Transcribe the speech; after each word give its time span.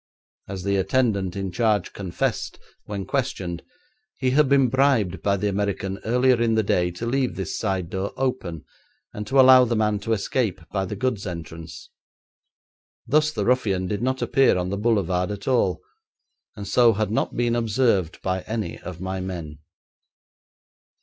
As 0.47 0.63
the 0.63 0.77
attendant 0.77 1.35
in 1.35 1.51
charge 1.51 1.93
confessed 1.93 2.57
when 2.85 3.05
questioned, 3.05 3.61
he 4.17 4.31
had 4.31 4.49
been 4.49 4.67
bribed 4.67 5.21
by 5.21 5.37
the 5.37 5.47
American 5.47 5.99
earlier 6.03 6.41
in 6.41 6.55
the 6.55 6.63
day 6.63 6.89
to 6.89 7.05
leave 7.05 7.35
this 7.35 7.55
side 7.55 7.91
door 7.91 8.11
open 8.17 8.65
and 9.13 9.27
to 9.27 9.39
allow 9.39 9.63
the 9.63 9.75
man 9.75 9.99
to 9.99 10.13
escape 10.13 10.59
by 10.71 10.85
the 10.85 10.95
goods 10.95 11.27
entrance. 11.27 11.91
Thus 13.05 13.29
the 13.31 13.45
ruffian 13.45 13.85
did 13.85 14.01
not 14.01 14.23
appear 14.23 14.57
on 14.57 14.69
the 14.71 14.77
boulevard 14.79 15.29
at 15.29 15.47
all, 15.47 15.83
and 16.55 16.67
so 16.67 16.93
had 16.93 17.11
not 17.11 17.35
been 17.35 17.55
observed 17.55 18.19
by 18.23 18.41
any 18.47 18.79
of 18.79 19.01
my 19.01 19.19
men. 19.19 19.59